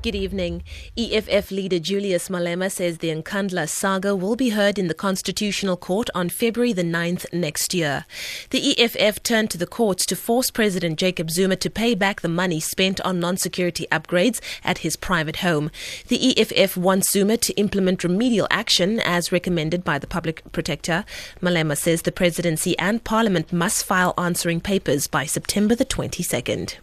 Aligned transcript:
Good 0.00 0.14
evening. 0.14 0.62
EFF 0.96 1.50
leader 1.50 1.80
Julius 1.80 2.28
Malema 2.28 2.70
says 2.70 2.98
the 2.98 3.08
Nkandla 3.08 3.68
saga 3.68 4.14
will 4.14 4.36
be 4.36 4.50
heard 4.50 4.78
in 4.78 4.86
the 4.86 4.94
Constitutional 4.94 5.76
Court 5.76 6.08
on 6.14 6.28
February 6.28 6.72
the 6.72 6.84
9th 6.84 7.26
next 7.32 7.74
year. 7.74 8.06
The 8.50 8.78
EFF 8.78 9.20
turned 9.24 9.50
to 9.50 9.58
the 9.58 9.66
courts 9.66 10.06
to 10.06 10.14
force 10.14 10.52
President 10.52 11.00
Jacob 11.00 11.32
Zuma 11.32 11.56
to 11.56 11.68
pay 11.68 11.96
back 11.96 12.20
the 12.20 12.28
money 12.28 12.60
spent 12.60 13.00
on 13.00 13.18
non-security 13.18 13.88
upgrades 13.90 14.40
at 14.62 14.78
his 14.78 14.94
private 14.94 15.38
home. 15.38 15.68
The 16.06 16.40
EFF 16.40 16.76
wants 16.76 17.10
Zuma 17.10 17.36
to 17.36 17.52
implement 17.54 18.04
remedial 18.04 18.46
action 18.52 19.00
as 19.00 19.32
recommended 19.32 19.82
by 19.82 19.98
the 19.98 20.06
public 20.06 20.44
protector. 20.52 21.04
Malema 21.42 21.76
says 21.76 22.02
the 22.02 22.12
presidency 22.12 22.78
and 22.78 23.02
parliament 23.02 23.52
must 23.52 23.84
file 23.84 24.14
answering 24.16 24.60
papers 24.60 25.08
by 25.08 25.26
September 25.26 25.74
the 25.74 25.84
22nd. 25.84 26.76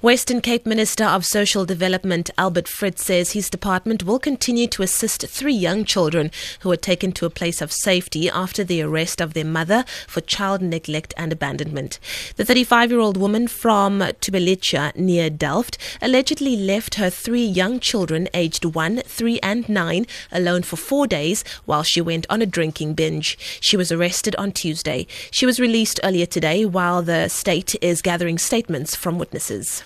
Western 0.00 0.40
Cape 0.40 0.64
Minister 0.64 1.02
of 1.02 1.26
Social 1.26 1.64
Development 1.64 2.30
Albert 2.38 2.68
Fritz 2.68 3.04
says 3.04 3.32
his 3.32 3.50
department 3.50 4.04
will 4.04 4.20
continue 4.20 4.68
to 4.68 4.84
assist 4.84 5.26
three 5.26 5.52
young 5.52 5.84
children 5.84 6.30
who 6.60 6.68
were 6.68 6.76
taken 6.76 7.10
to 7.10 7.26
a 7.26 7.30
place 7.30 7.60
of 7.60 7.72
safety 7.72 8.30
after 8.30 8.62
the 8.62 8.80
arrest 8.80 9.20
of 9.20 9.34
their 9.34 9.44
mother 9.44 9.84
for 10.06 10.20
child 10.20 10.62
neglect 10.62 11.12
and 11.16 11.32
abandonment. 11.32 11.98
The 12.36 12.44
35 12.44 12.92
year 12.92 13.00
old 13.00 13.16
woman 13.16 13.48
from 13.48 13.98
Thubelisha 13.98 14.94
near 14.94 15.30
Delft 15.30 15.78
allegedly 16.00 16.54
left 16.54 16.94
her 16.94 17.10
three 17.10 17.44
young 17.44 17.80
children 17.80 18.28
aged 18.32 18.64
1, 18.64 18.98
3, 18.98 19.40
and 19.42 19.68
9 19.68 20.06
alone 20.30 20.62
for 20.62 20.76
four 20.76 21.08
days 21.08 21.42
while 21.64 21.82
she 21.82 22.00
went 22.00 22.24
on 22.30 22.40
a 22.40 22.46
drinking 22.46 22.94
binge. 22.94 23.36
She 23.60 23.76
was 23.76 23.90
arrested 23.90 24.36
on 24.36 24.52
Tuesday. 24.52 25.08
She 25.32 25.44
was 25.44 25.58
released 25.58 25.98
earlier 26.04 26.26
today 26.26 26.64
while 26.64 27.02
the 27.02 27.26
state 27.26 27.74
is 27.82 28.00
gathering 28.00 28.38
statements 28.38 28.94
from 28.94 29.18
witnesses. 29.18 29.82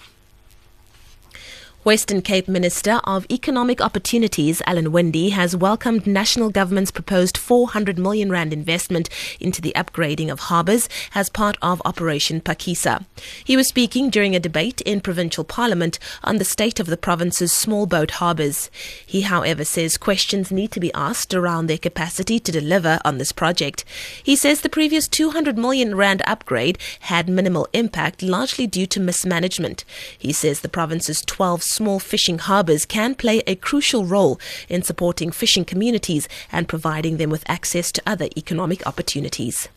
Western 1.84 2.22
Cape 2.22 2.46
Minister 2.46 3.00
of 3.02 3.26
Economic 3.28 3.80
Opportunities, 3.80 4.62
Alan 4.68 4.92
Winde 4.92 5.32
has 5.32 5.56
welcomed 5.56 6.06
national 6.06 6.48
government's 6.48 6.92
proposed 6.92 7.36
400 7.36 7.98
million 7.98 8.30
rand 8.30 8.52
investment 8.52 9.08
into 9.40 9.60
the 9.60 9.72
upgrading 9.74 10.30
of 10.30 10.38
harbours 10.38 10.88
as 11.12 11.28
part 11.28 11.56
of 11.60 11.82
Operation 11.84 12.40
Phakisa. 12.40 13.04
He 13.44 13.56
was 13.56 13.66
speaking 13.66 14.10
during 14.10 14.36
a 14.36 14.38
debate 14.38 14.80
in 14.82 15.00
provincial 15.00 15.42
parliament 15.42 15.98
on 16.22 16.36
the 16.36 16.44
state 16.44 16.78
of 16.78 16.86
the 16.86 16.96
province's 16.96 17.50
small 17.50 17.86
boat 17.86 18.12
harbours. 18.12 18.70
He, 19.04 19.22
however, 19.22 19.64
says 19.64 19.96
questions 19.96 20.52
need 20.52 20.70
to 20.70 20.80
be 20.80 20.94
asked 20.94 21.34
around 21.34 21.66
their 21.66 21.78
capacity 21.78 22.38
to 22.38 22.52
deliver 22.52 23.00
on 23.04 23.18
this 23.18 23.32
project. 23.32 23.84
He 24.22 24.36
says 24.36 24.60
the 24.60 24.68
previous 24.68 25.08
200 25.08 25.58
million 25.58 25.96
rand 25.96 26.22
upgrade 26.28 26.78
had 27.00 27.28
minimal 27.28 27.66
impact, 27.72 28.22
largely 28.22 28.68
due 28.68 28.86
to 28.86 29.00
mismanagement. 29.00 29.84
He 30.16 30.32
says 30.32 30.60
the 30.60 30.68
province's 30.68 31.22
12 31.22 31.71
small 31.72 31.98
fishing 31.98 32.38
harbours 32.38 32.84
can 32.86 33.14
play 33.14 33.42
a 33.46 33.54
crucial 33.56 34.04
role 34.04 34.38
in 34.68 34.82
supporting 34.82 35.30
fishing 35.32 35.64
communities 35.64 36.28
and 36.50 36.68
providing 36.68 37.16
them 37.16 37.30
with 37.30 37.48
access 37.48 37.90
to 37.92 38.02
other 38.06 38.28
economic 38.36 38.86
opportunities. 38.86 39.68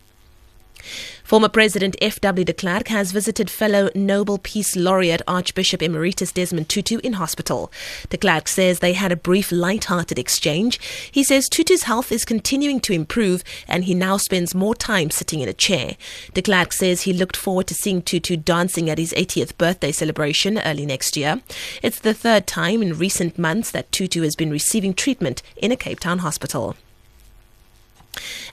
Former 1.24 1.48
President 1.48 1.96
F.W. 2.00 2.44
de 2.44 2.52
Klerk 2.52 2.86
has 2.88 3.10
visited 3.10 3.50
fellow 3.50 3.90
Nobel 3.94 4.38
Peace 4.38 4.76
Laureate 4.76 5.22
Archbishop 5.26 5.82
Emeritus 5.82 6.30
Desmond 6.30 6.68
Tutu 6.68 6.98
in 6.98 7.14
hospital. 7.14 7.72
De 8.10 8.16
Klerk 8.16 8.46
says 8.46 8.78
they 8.78 8.92
had 8.92 9.10
a 9.10 9.16
brief 9.16 9.50
light-hearted 9.50 10.20
exchange. 10.20 10.78
He 11.10 11.24
says 11.24 11.48
Tutu's 11.48 11.82
health 11.82 12.12
is 12.12 12.24
continuing 12.24 12.78
to 12.80 12.92
improve 12.92 13.42
and 13.66 13.84
he 13.84 13.94
now 13.94 14.16
spends 14.18 14.54
more 14.54 14.74
time 14.74 15.10
sitting 15.10 15.40
in 15.40 15.48
a 15.48 15.52
chair. 15.52 15.96
De 16.34 16.42
Klerk 16.42 16.72
says 16.72 17.02
he 17.02 17.12
looked 17.12 17.36
forward 17.36 17.66
to 17.66 17.74
seeing 17.74 18.02
Tutu 18.02 18.36
dancing 18.36 18.88
at 18.88 18.98
his 18.98 19.12
80th 19.14 19.58
birthday 19.58 19.90
celebration 19.90 20.58
early 20.58 20.86
next 20.86 21.16
year. 21.16 21.40
It's 21.82 21.98
the 21.98 22.14
third 22.14 22.46
time 22.46 22.82
in 22.82 22.98
recent 22.98 23.36
months 23.36 23.72
that 23.72 23.90
Tutu 23.90 24.22
has 24.22 24.36
been 24.36 24.50
receiving 24.50 24.94
treatment 24.94 25.42
in 25.56 25.72
a 25.72 25.76
Cape 25.76 25.98
Town 25.98 26.20
hospital. 26.20 26.76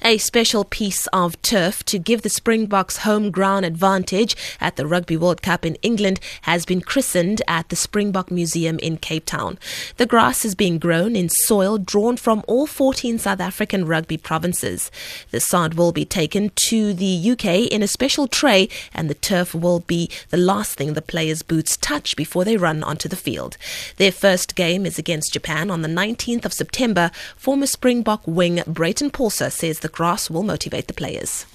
A 0.06 0.18
special 0.18 0.66
piece 0.66 1.08
of 1.14 1.41
turf 1.41 1.81
to 1.86 1.97
give 1.97 2.24
the 2.24 2.30
Springboks 2.30 2.97
home 2.97 3.31
ground 3.31 3.66
advantage 3.66 4.36
at 4.59 4.75
the 4.75 4.86
Rugby 4.86 5.16
World 5.16 5.41
Cup 5.41 5.66
in 5.66 5.75
England 5.75 6.19
has 6.41 6.66
been 6.66 6.81
christened 6.81 7.41
at 7.47 7.69
the 7.69 7.78
Springbok 7.78 8.30
Museum 8.30 8.80
in 8.80 8.97
Cape 8.97 9.25
Town. 9.25 9.58
The 9.96 10.06
grass 10.06 10.44
is 10.44 10.56
being 10.56 10.78
grown 10.78 11.16
in 11.16 11.30
soil 11.30 11.78
drawn 11.78 12.18
from 12.18 12.44
all 12.50 12.68
14 12.68 13.18
South 13.18 13.40
African 13.40 13.86
rugby 13.86 14.18
provinces. 14.18 14.91
The 15.31 15.40
sod 15.40 15.75
will 15.75 15.94
be 15.94 16.03
taken 16.03 16.52
to 16.68 16.94
the 16.94 17.31
UK 17.31 17.72
in 17.72 17.81
a 17.81 17.88
special 17.88 18.28
tray 18.28 18.68
and 18.94 19.09
the 19.09 19.14
turf 19.14 19.56
will 19.56 19.80
be 19.80 20.09
the 20.31 20.38
last 20.38 20.75
thing 20.75 20.96
the 20.96 21.02
players' 21.02 21.44
boots 21.44 21.78
touch 21.78 22.18
before 22.18 22.44
they 22.44 22.58
run 22.58 22.84
onto 22.84 23.08
the 23.08 23.16
field. 23.16 23.56
Their 23.96 24.12
first 24.12 24.56
game 24.56 24.85
is 24.85 25.00
against 25.00 25.31
Japan 25.31 25.72
on 25.72 25.81
the 25.81 25.88
19th 25.88 26.44
of 26.44 26.52
September. 26.52 27.09
Former 27.38 27.68
Springbok 27.68 28.24
wing 28.28 28.62
Breyton 28.68 29.09
Paulse 29.09 29.53
says 29.53 29.80
the 29.80 29.92
grass 29.93 30.29
will 30.29 30.43
motivate 30.43 30.87
the 30.87 30.93
players. 30.93 31.45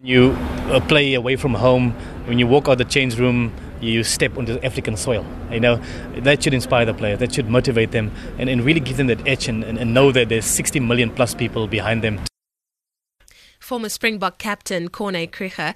You 0.00 0.30
uh, 0.70 0.80
play 0.86 1.14
away 1.14 1.36
from 1.36 1.54
home. 1.54 1.90
When 2.26 2.38
you 2.38 2.46
walk 2.46 2.68
out 2.68 2.78
the 2.78 2.84
change 2.84 3.18
room, 3.18 3.52
you 3.80 4.04
step 4.04 4.38
onto 4.38 4.58
African 4.60 4.96
soil. 4.96 5.26
You 5.50 5.60
know 5.60 5.82
that 6.18 6.42
should 6.42 6.54
inspire 6.54 6.86
the 6.86 6.94
players. 6.94 7.18
That 7.18 7.34
should 7.34 7.50
motivate 7.50 7.90
them, 7.90 8.12
and, 8.38 8.48
and 8.48 8.64
really 8.64 8.80
give 8.80 8.96
them 8.96 9.08
that 9.08 9.26
edge 9.26 9.48
and, 9.48 9.64
and, 9.64 9.76
and 9.76 9.92
know 9.92 10.12
that 10.12 10.28
there's 10.28 10.44
60 10.44 10.80
million 10.80 11.10
plus 11.10 11.34
people 11.34 11.66
behind 11.66 12.02
them. 12.02 12.20
Former 13.58 13.88
Springbok 13.88 14.38
captain 14.38 14.88
Corne 14.88 15.26
Krige 15.26 15.74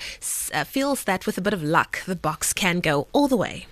uh, 0.54 0.64
feels 0.64 1.04
that 1.04 1.26
with 1.26 1.36
a 1.36 1.42
bit 1.42 1.52
of 1.52 1.62
luck, 1.62 2.02
the 2.06 2.16
Boks 2.16 2.54
can 2.54 2.80
go 2.80 3.08
all 3.12 3.28
the 3.28 3.36
way 3.36 3.66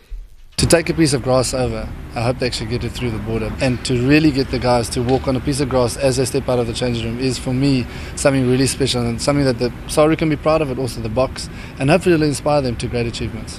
to 0.60 0.66
take 0.66 0.90
a 0.90 0.94
piece 0.94 1.14
of 1.14 1.22
grass 1.22 1.54
over, 1.54 1.88
I 2.14 2.20
hope 2.20 2.38
they 2.38 2.46
actually 2.46 2.68
get 2.68 2.84
it 2.84 2.90
through 2.90 3.12
the 3.12 3.18
border. 3.20 3.50
And 3.62 3.82
to 3.86 4.06
really 4.06 4.30
get 4.30 4.48
the 4.48 4.58
guys 4.58 4.90
to 4.90 5.02
walk 5.02 5.26
on 5.26 5.34
a 5.34 5.40
piece 5.40 5.60
of 5.60 5.70
grass 5.70 5.96
as 5.96 6.18
they 6.18 6.26
step 6.26 6.50
out 6.50 6.58
of 6.58 6.66
the 6.66 6.74
changing 6.74 7.06
room 7.06 7.18
is 7.18 7.38
for 7.38 7.54
me 7.54 7.86
something 8.14 8.46
really 8.46 8.66
special 8.66 9.00
and 9.06 9.22
something 9.22 9.46
that 9.46 9.58
the 9.58 9.70
SARU 9.88 10.18
can 10.18 10.28
be 10.28 10.36
proud 10.36 10.60
of, 10.60 10.70
it 10.70 10.78
also 10.78 11.00
the 11.00 11.08
Boks, 11.08 11.48
and 11.78 11.88
hopefully 11.88 12.14
it'll 12.14 12.26
inspire 12.26 12.60
them 12.60 12.76
to 12.76 12.88
great 12.88 13.06
achievements. 13.06 13.58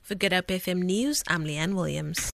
For 0.00 0.14
Good 0.14 0.32
Hope 0.32 0.46
FM 0.46 0.84
News, 0.84 1.24
I'm 1.26 1.44
Leanne 1.44 1.74
Williams. 1.74 2.30